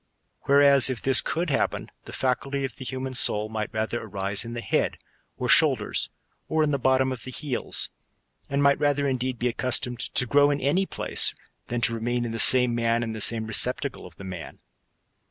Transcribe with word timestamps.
Whereas 0.45 0.89
if 0.89 0.99
this 0.99 1.21
could 1.21 1.51
happen, 1.51 1.91
the 2.05 2.11
faculty 2.11 2.65
of 2.65 2.75
the 2.75 2.83
human 2.83 3.13
soul 3.13 3.49
might 3.49 3.71
rather 3.71 4.01
arise 4.01 4.43
in 4.43 4.53
the 4.55 4.61
head, 4.61 4.97
or 5.37 5.47
shoulders, 5.47 6.09
or 6.49 6.63
in 6.63 6.71
the 6.71 6.79
bottom 6.79 7.11
of 7.11 7.23
the 7.23 7.29
heels, 7.29 7.89
and 8.49 8.63
might 8.63 8.79
rather 8.79 9.07
indeed 9.07 9.37
be 9.37 9.47
accustomed 9.47 9.99
to 9.99 10.25
grow 10.25 10.49
in 10.49 10.59
any 10.59 10.87
place, 10.87 11.35
than 11.67 11.81
to 11.81 11.93
remain 11.93 12.25
in 12.25 12.31
the 12.31 12.39
same 12.39 12.73
man 12.73 13.03
and 13.03 13.13
the 13.13 13.21
same 13.21 13.45
receptacle 13.45 14.07
of 14.07 14.15
the 14.15 14.23
man. 14.23 14.57